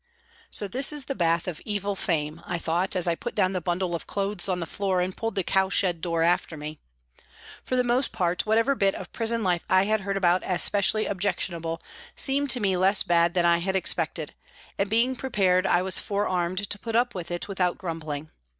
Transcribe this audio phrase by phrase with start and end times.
[0.49, 3.61] "So this is the bath of evil fame," I thought, as I put down the
[3.61, 6.79] bundle of clothes on the floor and pulled the cowshed door after me.
[7.61, 11.05] For the most part, whatever bit of prison life I had heard about as specially
[11.05, 11.83] objectionable
[12.15, 14.33] seemed to me less bad than I had expected,
[14.79, 18.31] and being prepared I was forearmed to put up with it without grumbling.